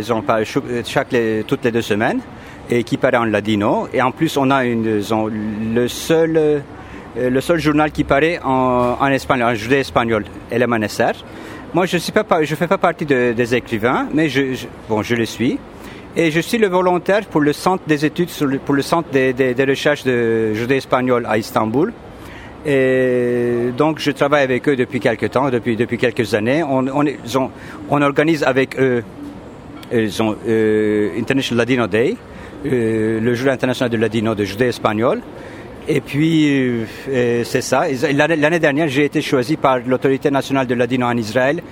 [0.85, 1.15] chaque
[1.47, 2.21] toutes les deux semaines
[2.71, 3.89] et qui paraît en ladino.
[3.93, 5.01] Et en plus, on a une,
[5.75, 6.63] le seul
[7.17, 11.13] euh, le seul journal qui paraît en, espagnol, en judé espagnol, El Amanecer.
[11.75, 12.01] Moi, je ne
[12.57, 15.59] fais pas partie de, des écrivains, mais je, bon, je le suis.
[16.17, 18.31] Et je suis le volontaire pour le centre des études,
[18.65, 21.93] pour le centre des, recherches de judé espagnol à Istanbul.
[22.67, 26.63] Et donc, je travaille avec eux depuis quelques temps, depuis, depuis quelques années.
[26.63, 29.03] On organise avec eux
[29.93, 32.17] ils ont euh, International Ladino Day,
[32.67, 35.21] euh, le jour international de Ladino de Judée espagnol.
[35.87, 37.85] Et puis, euh, c'est ça.
[38.13, 41.63] L'année dernière, j'ai été choisi par l'autorité nationale de Ladino en Israël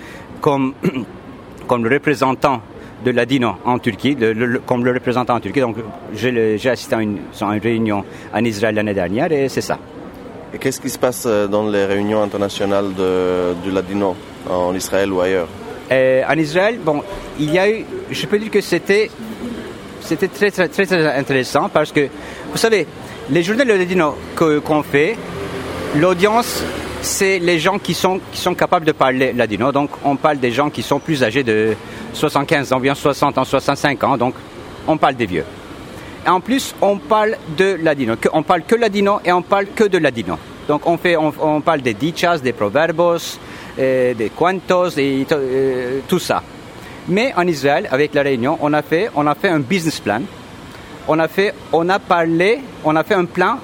[0.40, 0.72] comme,
[1.66, 2.62] comme le représentant
[3.04, 4.16] de Ladino en Turquie,
[4.64, 5.60] comme le représentant en Turquie.
[5.60, 5.76] Donc,
[6.14, 9.78] j'ai assisté à une, à une réunion en Israël l'année dernière et c'est ça.
[10.54, 14.16] Et qu'est-ce qui se passe dans les réunions internationales de, du Ladino
[14.48, 15.48] en Israël ou ailleurs?
[15.90, 17.02] Euh, en Israël, bon,
[17.38, 19.10] il y a eu, je peux dire que c'était,
[20.00, 22.08] c'était très, très, très, intéressant parce que,
[22.50, 22.86] vous savez,
[23.30, 25.16] les journées de ladino qu'on fait,
[25.96, 26.62] l'audience,
[27.02, 29.70] c'est les gens qui sont, qui sont capables de parler ladino.
[29.72, 31.74] Donc, on parle des gens qui sont plus âgés de
[32.12, 34.16] 75 ans, bien 60 ans, 65 ans.
[34.16, 34.34] Donc,
[34.86, 35.44] on parle des vieux.
[36.26, 38.14] Et en plus, on parle de ladino.
[38.32, 40.36] On parle que ladino et on parle que de ladino.
[40.68, 43.38] Donc, on, fait, on, on parle des dichas, des proverbos,
[43.78, 46.42] euh, des cuentos et euh, tout ça.
[47.08, 50.22] Mais en Israël, avec la Réunion, on a fait, on a fait un business plan.
[51.08, 53.58] On a fait, on a parlé, on a fait un plan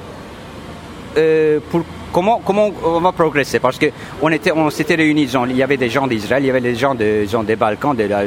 [1.17, 3.87] euh, pour comment comment on va progresser parce que
[4.21, 6.75] on était on s'était réunis il y avait des gens d'Israël il y avait des
[6.75, 8.25] gens de, disons, des Balkans de la,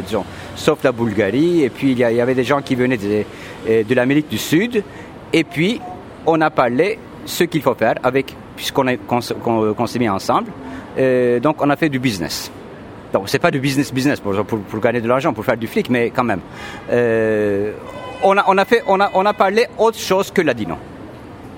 [0.55, 3.23] sauf la Bulgarie et puis il y, avait des gens qui venaient de,
[3.69, 4.83] euh, de l'Amérique du Sud
[5.31, 5.79] et puis
[6.25, 10.51] on a parlé ce qu'il faut faire avec puisqu'on qu'on s'est mis ensemble
[10.97, 12.51] euh, donc on a fait du business.
[13.13, 15.67] Donc c'est pas du business business pour, pour, pour gagner de l'argent, pour faire du
[15.67, 16.41] flic, mais quand même.
[16.91, 17.71] Euh,
[18.23, 20.75] on, a, on, a fait, on, a, on a parlé autre chose que ladino.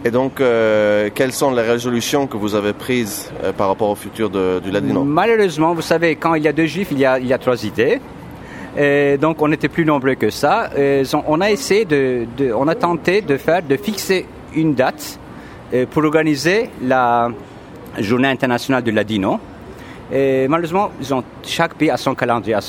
[0.05, 3.95] Et donc, euh, quelles sont les résolutions que vous avez prises euh, par rapport au
[3.95, 5.03] futur de, du ladino?
[5.03, 7.37] Malheureusement, vous savez, quand il y a deux juifs, il y a, il y a
[7.39, 7.99] trois idées.
[8.77, 10.69] Et donc, on était plus nombreux que ça.
[10.77, 15.17] Et on a essayé de, de, on a tenté de faire, de fixer une date
[15.19, 15.26] euh,
[15.91, 17.29] pour organiser la,
[17.99, 19.39] journée internationale du ladino.
[20.11, 22.61] Et malheureusement, ils ont, chaque pays a son calendrier, a,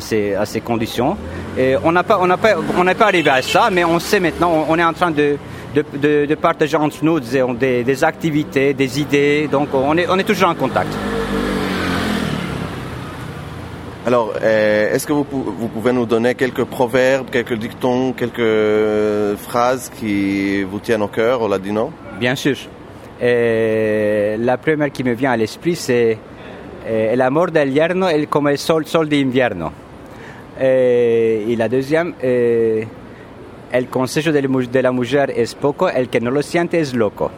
[0.00, 1.16] ses, conditions.
[1.56, 4.84] Et on pas, pas, n'est pas arrivé à ça, mais on sait maintenant, on est
[4.84, 5.38] en train de,
[5.74, 9.48] de, de, de partager entre nous des, activités, des idées.
[9.50, 10.92] Donc, on est, on est toujours en contact.
[14.06, 20.78] Alors, est-ce que vous, pouvez nous donner quelques proverbes, quelques dictons, quelques phrases qui vous
[20.78, 21.90] tiennent au cœur au ladino?
[22.18, 22.56] Bien sûr.
[23.20, 26.18] La première qui me vient à l'esprit, c'est
[26.86, 29.08] El amor del yerno es como el sol, sol.
[30.58, 32.86] Eh, y la deuxième, eh,
[33.72, 37.32] El consejo de, la mujer es poco, el que no lo siente es loco.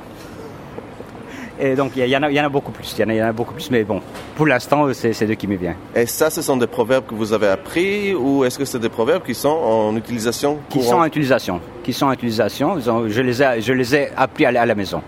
[1.60, 3.32] Et donc il y, y, y, en a beaucoup plus, il y, y, en a
[3.32, 4.00] beaucoup plus, mais bon,
[4.36, 5.76] pour l'instant, c'est ces deux qui me viennent.
[5.94, 8.88] Et ça, ce sont des proverbes que vous avez appris ou est-ce que c'est des
[8.88, 12.78] proverbes qui sont en utilisation Qui sont en utilisation, qui sont en utilisation.
[12.78, 15.02] Je les ai, je les ai appris à la maison.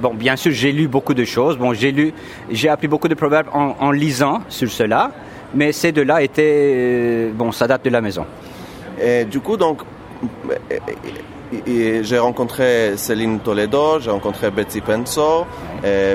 [0.00, 1.56] Bon, bien sûr, j'ai lu beaucoup de choses.
[1.56, 2.12] Bon, j'ai lu,
[2.50, 5.10] j'ai appris beaucoup de proverbes en, en lisant sur cela,
[5.54, 8.26] mais ces deux-là étaient, euh, bon, ça date de la maison.
[9.02, 9.80] Et du coup, donc,
[11.66, 15.46] j'ai rencontré Céline Toledo, j'ai rencontré Betsy Penso,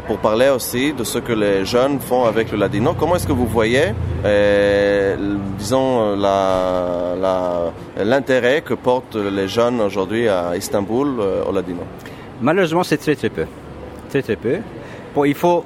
[0.08, 2.94] pour parler aussi de ce que les jeunes font avec le ladino.
[2.98, 3.94] Comment est-ce que vous voyez,
[4.26, 6.16] euh, disons,
[7.98, 11.82] l'intérêt la, que portent les jeunes aujourd'hui à Istanbul euh, au ladino?
[12.42, 13.46] Malheureusement, c'est très très peu
[14.12, 14.58] très très peu.
[15.16, 15.64] Bon, il faut,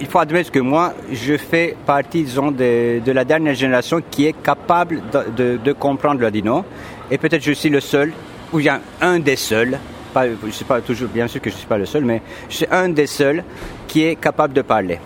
[0.00, 4.26] il faut admettre que moi, je fais partie, disons, de, de la dernière génération qui
[4.26, 6.64] est capable de, de, de comprendre le ladino.
[7.10, 8.12] Et peut-être je suis le seul,
[8.52, 9.78] ou bien un des seuls,
[10.12, 12.20] pas, je suis pas toujours, bien sûr que je ne suis pas le seul, mais
[12.48, 13.42] je suis un des seuls
[13.88, 14.98] qui est capable de parler.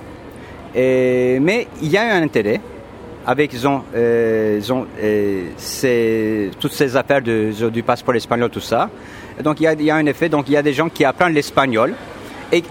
[0.74, 2.60] Et, mais il y a un intérêt,
[3.26, 8.60] avec ils ont, euh, ils ont euh, toutes ces affaires de- du passeport espagnol, tout
[8.60, 8.88] ça.
[9.42, 10.88] Donc il y, a, il y a un effet, donc il y a des gens
[10.88, 11.94] qui apprennent l'espagnol
[12.52, 12.62] et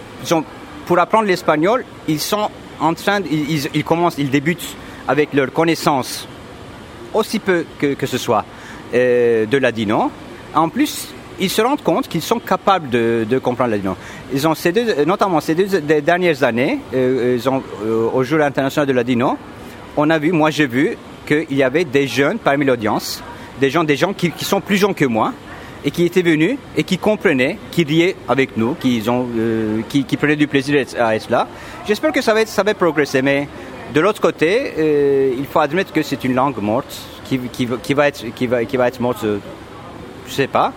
[0.86, 4.76] pour apprendre l'espagnol, ils sont en train, ils commencent, ils débutent
[5.08, 6.28] avec leur connaissance
[7.14, 8.44] aussi peu que, que ce soit
[8.94, 10.12] euh, de ladino.
[10.56, 13.96] En plus, ils se rendent compte qu'ils sont capables de, comprendre ladino.
[14.34, 18.94] Ils ont ces deux, notamment ces deux dernières années, euh, euh, au jour international de
[18.94, 19.38] ladino,
[19.98, 23.24] on a vu, moi j'ai vu qu'il y avait des jeunes parmi l'audience,
[23.60, 25.34] des gens, des gens qui, sont plus jeunes que moi
[25.84, 30.04] et qui étaient venus et qui comprenaient, qui riaient avec nous, qui, ont, euh, qui,
[30.18, 31.48] prenaient du plaisir à être- là.
[31.88, 33.48] J'espère que ça va, ça va progresser, mais
[33.94, 36.94] de l'autre côté, euh, il faut admettre que c'est une langue morte
[37.26, 39.38] qui, qui, va être, qui, va, qui va être morte, euh,
[40.28, 40.74] je sais pas.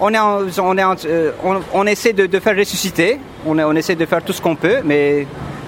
[0.00, 1.32] On, est on, est euh,
[1.74, 5.26] on, essaie de, faire ressusciter, on, essaie de faire tout ce qu'on peut, mais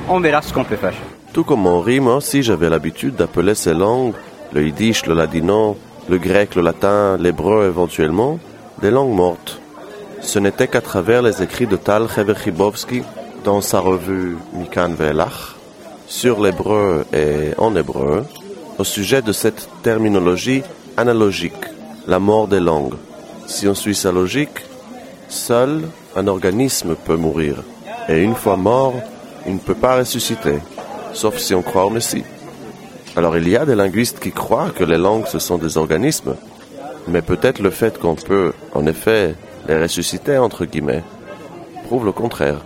[0.08, 0.94] on verra ce qu'on peut faire.
[1.34, 4.14] Tout comme en rime aussi, j'avais l'habitude d'appeler ces langues,
[4.52, 5.76] le yiddish, le ladino,
[6.08, 8.38] le grec, le latin, l'hébreu éventuellement,
[8.80, 9.60] des langues mortes.
[10.22, 13.02] Ce n'était qu'à travers les écrits de Tal Chebechibovski
[13.44, 15.56] dans sa revue Mikan Ve'elach,
[16.06, 18.24] sur l'hébreu et en hébreu,
[18.78, 20.62] au sujet de cette terminologie
[20.96, 21.52] analogique,
[22.06, 22.94] la mort des langues.
[23.46, 24.64] Si on suit sa logique,
[25.28, 25.82] seul
[26.16, 27.56] un organisme peut mourir.
[28.08, 28.94] Et une fois mort,
[29.46, 30.58] il ne peut pas ressusciter,
[31.12, 32.24] sauf si on croit au Messie.
[33.16, 36.34] Alors il y a des linguistes qui croient que les langues ce sont des organismes,
[37.08, 39.34] mais peut-être le fait qu'on peut, en effet,
[39.68, 41.04] les ressusciter, entre guillemets,
[41.84, 42.64] prouve le contraire.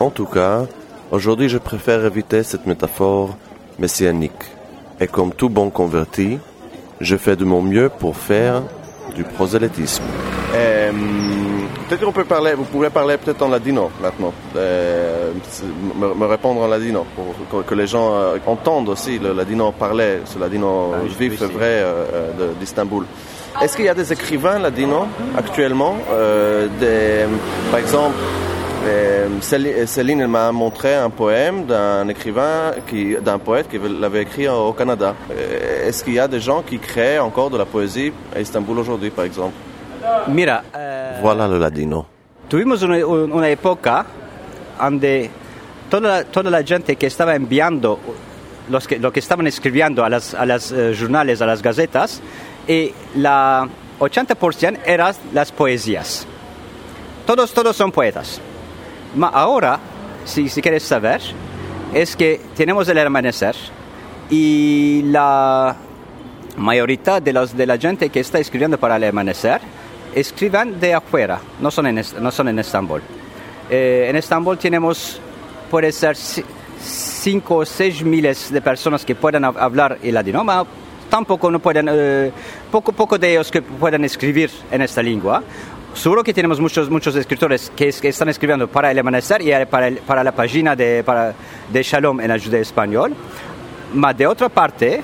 [0.00, 0.66] En tout cas,
[1.10, 3.36] aujourd'hui je préfère éviter cette métaphore
[3.78, 4.32] messianique.
[5.00, 6.38] Et comme tout bon converti,
[7.00, 8.62] je fais de mon mieux pour faire
[9.14, 10.02] du prosélytisme.
[10.54, 10.90] Euh,
[11.88, 15.32] peut-être qu'on peut parler, vous pourrez parler peut-être en ladino maintenant, Euh,
[16.00, 19.72] me, me répondre en ladino pour que, que les gens euh, entendent aussi le ladino
[19.72, 23.04] parler, ce ladino Ah vif oui, vrai euh, euh, de- d'Istanbul.
[23.62, 27.24] Est-ce qu'il y a des écrivains ladinos actuellement euh, des,
[27.70, 28.16] Par exemple,
[28.86, 34.48] euh, Céline, Céline, m'a montré un poème d'un écrivain, qui, d'un poète qui l'avait écrit
[34.48, 35.14] au Canada.
[35.30, 38.78] Euh, Est-ce qu'il y a des gens qui créent encore de la poésie à Istanbul
[38.78, 39.54] aujourd'hui, par exemple?
[40.28, 42.06] Mira, eh, Voilà le ladino.
[42.48, 44.04] tuvimos una, una época
[44.78, 45.30] donde
[45.90, 47.98] toda la, toda la gente que estaba enviando
[48.68, 52.20] los que, lo que estaban escribiendo a las, a las eh, jornales, a las gazetas,
[52.68, 53.66] y la
[53.98, 56.26] 80% eran las poesías.
[57.26, 58.40] Todos, todos son poetas.
[59.20, 59.78] Ahora,
[60.24, 61.20] si, si quieres saber,
[61.92, 63.54] es que tenemos el amanecer
[64.30, 65.76] y la
[66.56, 69.60] mayoría de, los, de la gente que está escribiendo para el amanecer
[70.14, 73.02] escriben de afuera, no son en, no son en Estambul.
[73.70, 75.20] Eh, en Estambul tenemos,
[75.70, 80.66] puede ser 5 o 6 miles de personas que pueden hab- hablar el pero
[81.10, 82.30] tampoco no pueden, eh,
[82.70, 85.42] poco, poco de ellos que pueden escribir en esta lengua.
[85.94, 89.52] Seguro que tenemos muchos, muchos escritores que, es- que están escribiendo para el amanecer y
[89.66, 91.32] para, el- para la página de, para,
[91.72, 93.14] de Shalom en el judeo español.
[93.94, 95.00] Ma de otra parte,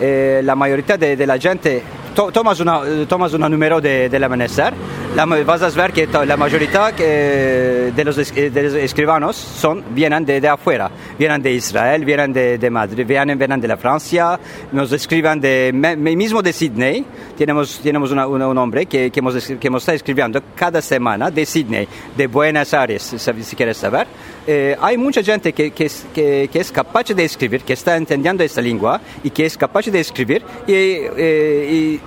[0.00, 1.82] eh, la mayoría de, de la gente,
[2.14, 4.74] to- tomas, una, eh, tomas un número de, del amanecer,
[5.14, 10.40] la, vas a ver que la mayoría de, los, de los escribanos son, vienen de,
[10.40, 14.38] de afuera, vienen de Israel, vienen de, de Madrid, vienen, vienen de la Francia,
[14.72, 17.04] nos escriben de, mismo de Sydney,
[17.36, 21.30] tenemos, tenemos una- una- un hombre que, que, hemos, que nos está escribiendo cada semana
[21.30, 24.06] de Sydney, de Buenos Aires, si, si quieres saber.
[24.46, 27.96] Eh, hay mucha gente que, que, es, que, que es capaz de escribir, que está
[27.96, 32.00] entendiendo esta lengua y que es capaz de escribir y, eh, y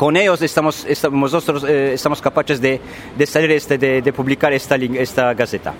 [0.00, 2.80] con ellos estamos, estamos nosotros eh, estamos capaces de,
[3.18, 5.74] de salir este, de, de publicar esta, ling- esta gaceta.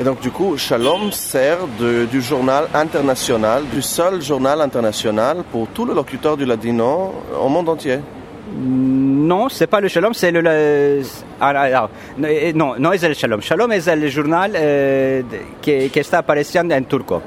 [0.00, 5.68] Et donc, du coup, Shalom sert de- du journal international, du seul journal international pour
[5.68, 8.00] tous les locuteurs du ladino au monde entier.
[8.52, 10.40] No, c'est pas le Shalom, c'est le...
[10.40, 11.02] le-
[11.40, 13.40] ah, ah, ah, no, eh, no, no es el Shalom.
[13.42, 17.22] Shalom es el jornal eh, de- que, que está apareciendo en turco.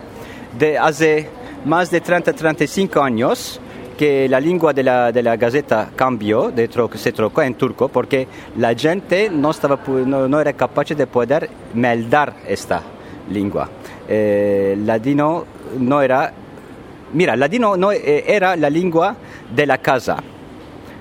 [0.60, 1.30] De hace
[1.66, 3.62] más de 30-35 años
[3.98, 7.88] que la lengua de la, de la Gaceta cambió, de tro- se trocó en turco,
[7.88, 8.28] porque
[8.58, 12.82] la gente no, estaba, no, no era capaz de poder meldar esta
[13.32, 13.70] lengua.
[14.08, 15.46] Eh, ladino
[15.80, 16.32] no era...
[17.14, 19.16] Mira, ladino no eh, era la lengua
[19.56, 20.18] de la casa.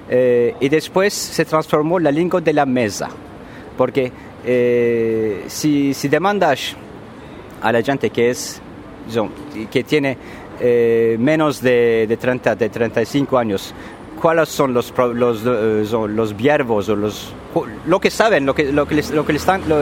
[0.09, 3.09] Eh, y después se transformó la lengua de la mesa.
[3.77, 4.13] Porque
[4.45, 6.77] eh, si, si demandas
[7.61, 8.61] a la gente que es
[9.71, 10.17] que tiene
[10.61, 13.75] eh, menos de, de 30, de 35 años,
[14.21, 17.33] cuáles son los, los, eh, los verbos o los
[17.87, 19.77] lo que saben, lo que, lo que, les- lo que, les están, lo,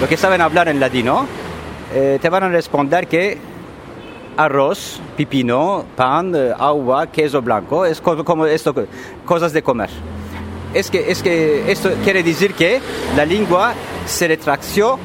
[0.00, 1.26] lo que saben hablar en ladino,
[1.94, 3.38] eh, te van a responder que
[4.36, 8.72] arroz, pipino, pan, eh, agua, queso blanco, es co- como esto,
[9.24, 9.90] cosas de comer.
[10.74, 12.78] Es que, es que esto quiere decir que
[13.16, 13.72] la lengua
[14.06, 14.98] se retracció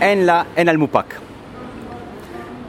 [0.00, 1.06] en, la, en el MUPAC.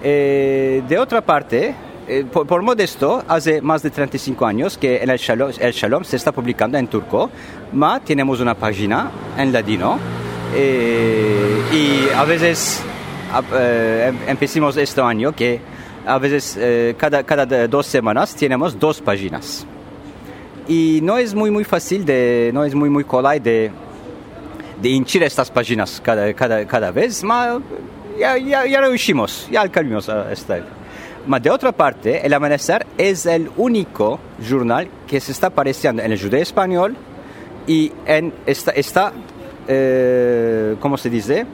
[0.03, 1.73] Eh, de otra parte,
[2.07, 6.03] eh, por, por modesto, hace más de 35 años que en el Shalom, el Shalom
[6.03, 7.29] se está publicando en turco,
[7.73, 9.97] ma tenemos una página en ladino
[10.55, 12.81] eh, y a veces
[13.53, 15.59] eh, em- empecemos este año que
[16.05, 19.65] a veces eh, cada, cada dos semanas tenemos dos páginas.
[20.69, 23.71] Y no es muy muy fácil de, no es muy muy colay de,
[24.81, 27.59] de hinchir estas páginas cada, cada, cada vez, ma
[28.17, 30.63] ya, ya, ya lo hicimos, ya alcanzamos a estar.
[31.27, 36.11] Ma de otra parte, El Amanecer es el único jornal que se está apareciendo en
[36.11, 36.95] el judeo español
[37.67, 39.11] y en, está, está
[39.67, 41.45] eh, ¿cómo se dice?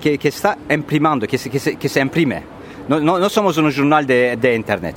[0.00, 2.42] Que, que está imprimando, que se, que se, que se imprime.
[2.88, 4.96] No, no, no somos un jornal de, de Internet.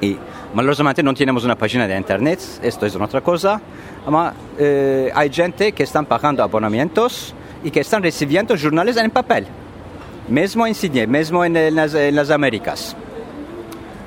[0.00, 0.16] Y
[0.54, 3.60] malosamente no tenemos una página de internet, esto es otra cosa.
[4.06, 9.46] Ama, eh, hay gente que están pagando abonamientos y que están recibiendo jornales en papel,
[10.28, 11.06] mismo en Sydney,
[11.70, 12.94] las, en las Américas.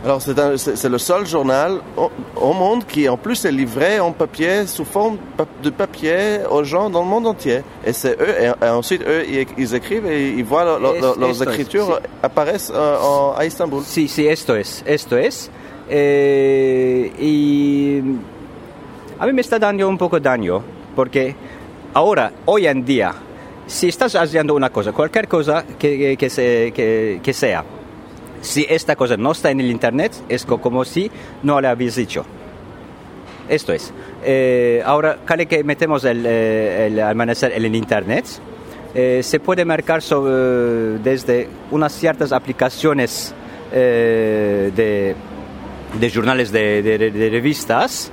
[0.05, 2.09] Alors, c'est le seul journal au,
[2.39, 5.17] au monde qui, en plus, est livré en papier, sous forme
[5.63, 7.61] de papier aux gens dans le monde entier.
[7.83, 9.25] Et c'est eux, et, et ensuite, eux,
[9.57, 12.09] ils, écrivent et ils voient leur- leur- Es- leurs es, écritures sí.
[12.23, 13.83] apparaissent euh, en- à Istanbul.
[13.85, 15.49] Sí, sí, esto es, esto es.
[15.89, 18.01] Eh, y
[19.19, 20.61] a mí me está dando un poco daño,
[20.95, 21.35] porque
[21.93, 23.13] ahora, hoy en día,
[23.67, 27.63] si estás haciendo una cosa, cualquier cosa que, que- se- que- que sea,
[28.41, 31.11] si esta cosa no está en el Internet, es co- como si
[31.43, 32.25] no le habéis dicho.
[33.49, 33.93] Esto es.
[34.23, 38.25] Eh, ahora, cada que metemos el, eh, el amanecer en el Internet,
[38.93, 43.33] eh, se puede marcar sobre- desde unas ciertas aplicaciones
[43.71, 45.15] eh, de,
[45.99, 48.11] de jornales de, de- de revistas,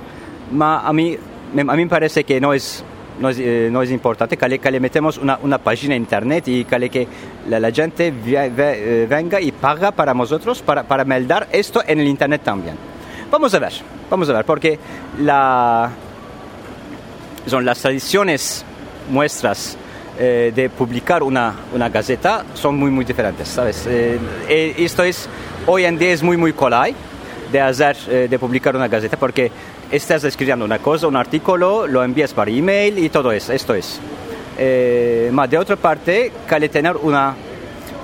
[0.51, 1.17] ma a mí,
[1.57, 2.83] a mí me parece que no es,
[3.19, 6.47] no es, eh, no es importante que le, que le metemos una, una página internet
[6.47, 7.07] y que, le- que
[7.49, 11.99] la, la gente ve- eh, venga y paga para nosotros para, para meldar esto en
[11.99, 12.75] el internet también.
[13.31, 13.73] Vamos a ver,
[14.09, 14.77] vamos a ver, porque
[15.21, 15.89] la,
[17.47, 18.63] son las tradiciones
[19.11, 19.77] nuestras
[20.17, 23.85] eh, de publicar una, una gaceta son muy, muy diferentes, ¿sabes?
[23.87, 25.27] Eh, eh, esto es,
[25.65, 26.95] hoy en día es muy, muy colay
[27.51, 29.51] de hacer, eh, de publicar una gaceta porque
[29.91, 33.99] estás escribiendo una cosa, un artículo, lo envías por email y todo eso, esto es.
[34.57, 37.35] Eh, ma de otra parte, que tener una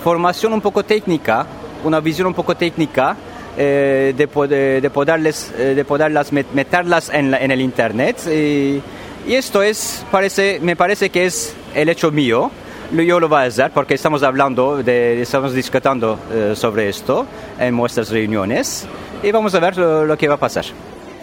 [0.04, 1.46] formación un poco técnica,
[1.84, 3.16] una visión un poco técnica
[3.58, 8.18] eh, de, poder, de, poderles, eh, de poderlas met- meterlas en, la- en el internet.
[8.28, 8.82] Y,
[9.28, 12.50] esto es, parece, me parece que es el hecho mío.
[12.92, 17.26] Yo lo voy a hacer porque estamos hablando, de, estamos discutiendo eh, sobre esto
[17.60, 18.86] en nuestras reuniones
[19.24, 20.66] y vamos a ver lo que va a pasar.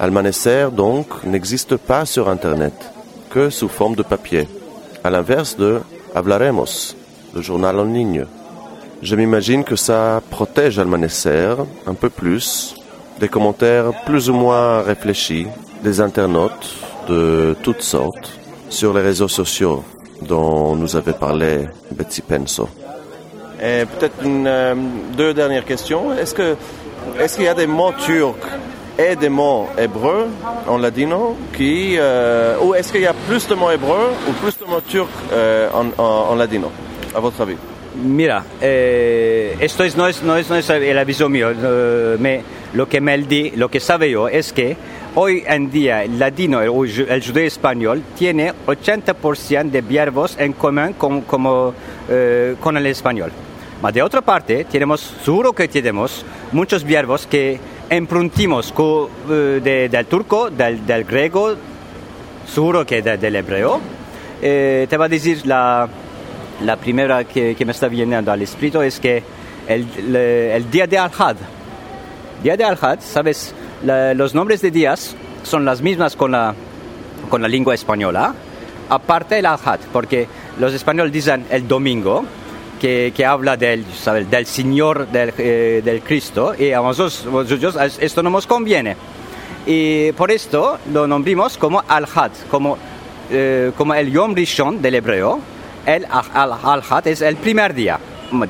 [0.00, 2.72] Almanecer, donc, n'existe pas sur Internet,
[3.30, 4.46] que sous forme de papier,
[5.02, 5.80] à l'inverse de
[6.14, 6.94] Hablaremos,
[7.34, 8.24] le journal en ligne.
[9.02, 12.76] Je m'imagine que ça protège Almanecer un peu plus
[13.18, 15.48] des commentaires plus ou moins réfléchis
[15.82, 16.76] des internautes
[17.08, 18.38] de toutes sortes
[18.70, 19.82] sur les réseaux sociaux
[20.22, 22.68] dont nous avait parlé Betsy Penso.
[23.60, 24.74] Et peut-être euh,
[25.16, 26.12] deux dernières questions.
[26.12, 26.34] Est-ce
[27.18, 28.36] est-ce qu'il y a des mots turcs
[28.98, 30.28] et des mots hébreux
[30.66, 34.58] en ladino qui euh, ou est-ce qu'il y a plus de mots hébreux ou plus
[34.58, 36.70] de mots turcs euh, en, en, en ladino
[37.14, 37.56] à votre avis
[38.00, 42.42] Mira, eh, esto es, no, es, no, es, no es el aviso mío, eh, me,
[42.72, 44.76] lo que me di, lo que sabe yo es que
[45.16, 46.70] hoy en día el ladino, el,
[47.08, 51.74] el judeo español, tiene 80% de verbos en común con, como,
[52.08, 53.32] eh, con el español.
[53.82, 57.58] Ma de otra parte, tenemos, seguro que tenemos muchos verbos que
[57.90, 58.72] empruntimos
[59.30, 61.54] eh, de- del turco, del, del griego,
[62.46, 63.80] seguro que de- del hebreo.
[64.40, 65.88] Eh, te va a decir la,
[66.64, 69.22] la primera que, que me está viniendo al espíritu es que
[69.66, 71.36] el, le- el día de Al-Had,
[72.42, 76.54] día de Al-Had, sabes, La- los nombres de días son las mismas con la,
[77.28, 78.34] con la lengua española,
[78.88, 80.26] aparte el Al-Had, porque
[80.58, 82.24] los españoles dicen el domingo,
[82.78, 84.30] que, que habla del, ¿sabes?
[84.30, 87.26] del Señor del, eh, del Cristo, y a nosotros,
[88.00, 88.96] esto no nos conviene.
[89.66, 92.78] Y por esto lo nombramos como Al-Had, como,
[93.30, 95.38] eh, como el Yom Rishon del hebreo.
[95.84, 97.98] El Al- Al-Had es el primer día.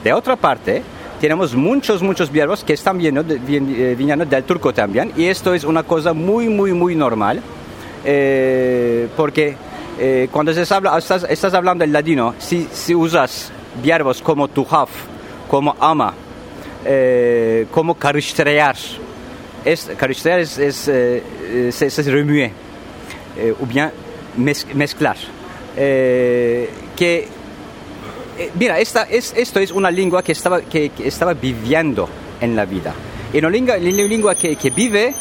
[0.02, 0.82] De otra parte,
[1.20, 5.12] tenemos muchos, muchos verbos que están viniendo, eh, viniendo del turco también.
[5.16, 7.40] Y esto es una cosa muy, muy, muy normal.
[8.04, 9.56] eh, porque
[9.98, 13.50] eh, cuando se habla, estás, estás hablando el ladino, si, si usas
[13.82, 14.90] verbos como tu have,
[15.48, 16.14] como ama,
[16.84, 18.76] eh, como karıştırıyor.
[19.64, 21.22] Es, karıştırıyor es, es, eh,
[21.68, 22.50] es, es remuer,
[23.36, 23.90] eh, ou bien
[24.36, 25.18] mez, mezclar.
[26.96, 27.28] Que,
[28.54, 32.08] mira, esta, es, esto es una lengua que estaba, que, estaba viviendo
[32.40, 32.94] en la vida.
[33.32, 35.14] Y una lengua, una lengua que, que vive,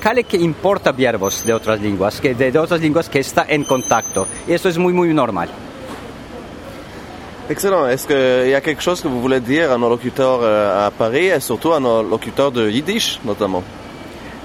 [0.00, 3.64] cale que importa verbos de otras lenguas, que de, de otras lenguas que está en
[3.64, 4.26] contacto.
[4.48, 5.48] Y esto es muy, muy normal.
[7.50, 7.86] Excellent.
[7.88, 10.90] Est-ce qu'il y a quelque chose que vous voulez dire à nos locuteurs euh, à
[10.90, 13.62] Paris et surtout à nos locuteurs de Yiddish notamment?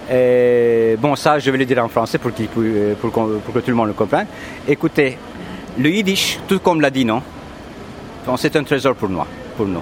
[0.10, 3.76] Euh, bon, ça, je vais le dire en français pour, qu'il- pour, que tout le
[3.76, 4.26] monde le comprenne.
[4.68, 5.18] Écoutez,
[5.78, 7.22] le yiddish, tout comme l'a dit, non?
[8.38, 9.82] C'est un trésor pour nous.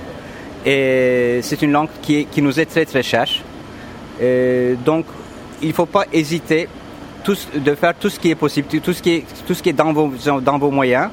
[0.66, 3.28] Et c'est une langue qui, nous est très très chère.
[4.22, 5.06] Euh, donc,
[5.62, 6.68] il ne faut pas hésiter
[7.56, 11.10] de faire tout ce qui est possible, tout ce qui est, dans vos moyens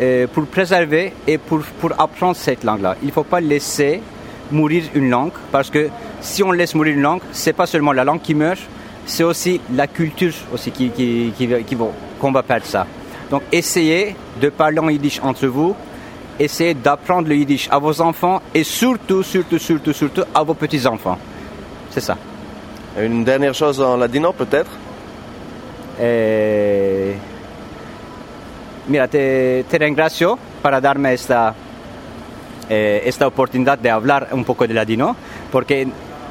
[0.00, 2.96] euh, pour préserver et pour, pour apprendre cette langue-là.
[3.02, 4.00] Il ne faut pas laisser
[4.50, 5.88] mourir une langue parce que
[6.20, 8.60] si on laisse mourir une langue, c'est pas seulement la langue qui meurt,
[9.06, 11.76] c'est aussi la culture aussi qui, qui, qui, qui
[12.18, 12.86] qu'on va perdre ça.
[13.30, 15.74] Donc essayez de parler en yiddish entre vous,
[16.38, 21.18] essayez d'apprendre le yiddish à vos enfants et surtout, surtout, surtout, surtout à vos petits-enfants.
[21.90, 22.16] C'est ça.
[22.98, 24.70] Une dernière chose en ladino peut-être?
[26.00, 27.14] Eh,
[28.90, 31.54] mira, te, te ringrazio para darme esta,
[32.68, 35.16] eh, esta oportunidad de hablar un poco de ladino,
[35.50, 35.88] porque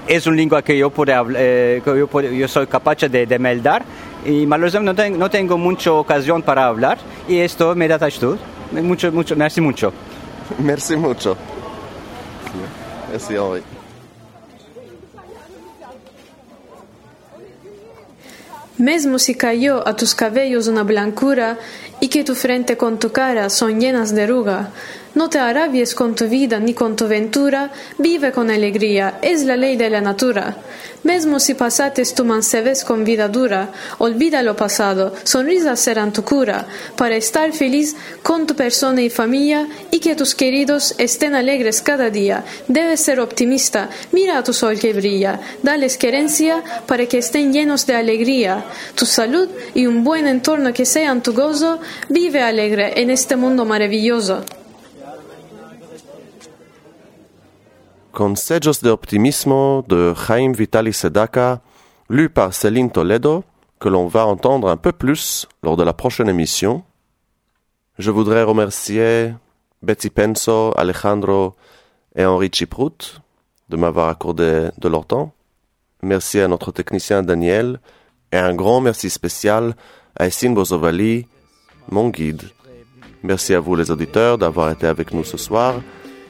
[0.08, 3.40] es una lengua que yo, puedo, eh, que yo, puedo- yo soy capaz de, de
[3.40, 3.84] meldar
[4.26, 6.98] y malheureusamente no, ten- no tengo mucha ocasión para hablar
[7.28, 8.38] y esto me da tú.
[8.72, 9.92] Mucho, mucho, merci mucho.
[10.60, 11.36] Merci mucho.
[13.12, 13.64] Merci Henri.
[18.78, 21.58] Mesmo si cayó a tus cabellos una blancura
[22.00, 24.70] y que tu frente con tu cara son llenas de ruga,
[25.16, 29.58] no te arabies con tu vida ni con tu ventura, vive con alegría, es la
[29.58, 30.58] ley de la natura.
[31.04, 36.68] Mesmo si pasates tu mancebes con vida dura, olvida lo pasado, sonrisas serán tu cura,
[36.98, 42.10] para estar feliz con tu persona y familia y que tus queridos estén alegres cada
[42.10, 42.44] día.
[42.68, 47.86] Debes ser optimista, mira a tu sol que brilla, dales querencia para que estén llenos
[47.88, 48.66] de alegría.
[48.96, 51.80] Tu salud y un buen entorno que sean tu gozo,
[52.10, 54.44] vive alegre en este mundo maravilloso.
[58.20, 61.62] Consejos de optimismo de Jaime Vitali Sedaka,
[62.10, 63.46] lu par Céline Toledo,
[63.80, 66.84] que l'on va entendre un peu plus lors de la prochaine émission.
[67.98, 69.34] Je voudrais remercier
[69.82, 71.56] Betsy Penso, Alejandro
[72.14, 73.22] et Henri Chiprout
[73.70, 75.32] de m'avoir accordé de leur temps.
[76.04, 77.80] Merci à notre technicien Daniel
[78.34, 79.78] et un grand merci spécial
[80.18, 81.26] à Essine Bozovali,
[81.90, 82.44] mon guide.
[83.24, 85.76] Merci à vous les auditeurs d'avoir été avec nous ce soir.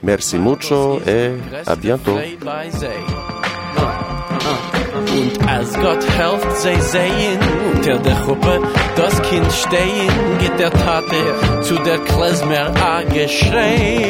[0.02, 1.32] Merci mucho et
[1.68, 2.18] à bientôt.
[4.96, 7.40] Und als Gott helft, sei sehen,
[7.74, 8.62] unter der Gruppe,
[8.96, 14.08] das Kind stehen, geht der Tate zu der Klezmer a geschrei.